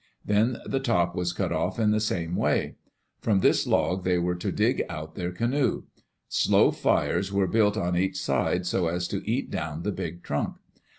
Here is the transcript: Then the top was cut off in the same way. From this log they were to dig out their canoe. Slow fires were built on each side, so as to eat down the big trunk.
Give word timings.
Then 0.25 0.57
the 0.65 0.79
top 0.79 1.13
was 1.15 1.31
cut 1.31 1.51
off 1.51 1.77
in 1.77 1.91
the 1.91 1.99
same 1.99 2.35
way. 2.35 2.73
From 3.19 3.39
this 3.41 3.67
log 3.67 4.03
they 4.03 4.17
were 4.17 4.33
to 4.33 4.51
dig 4.51 4.81
out 4.89 5.13
their 5.13 5.31
canoe. 5.31 5.83
Slow 6.27 6.71
fires 6.71 7.31
were 7.31 7.45
built 7.45 7.77
on 7.77 7.95
each 7.95 8.19
side, 8.19 8.65
so 8.65 8.87
as 8.87 9.07
to 9.09 9.21
eat 9.29 9.51
down 9.51 9.83
the 9.83 9.91
big 9.91 10.23
trunk. 10.23 10.55